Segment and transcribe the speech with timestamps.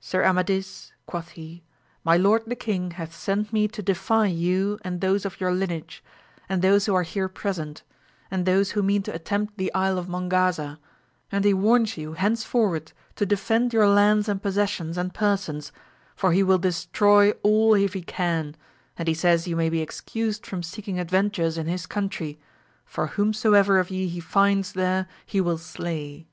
[0.00, 1.62] Sir Amadis, quoth he,
[2.04, 6.02] my lord the king hath sent me to defy you and those of your lineage,
[6.48, 7.64] and those who are here AMADIS OF GAUL.
[8.30, 10.78] 149 present, and those who mean to attempt the Isle of Mongaza,
[11.30, 15.70] and he warns you henceforward to defend your lands and possessions and persons,
[16.16, 18.56] for he will destroy all if he can,
[18.96, 22.38] and he says you may be excused from seeking adventures in his country,
[22.86, 26.26] for whomso ever of ye he finds there he will slay.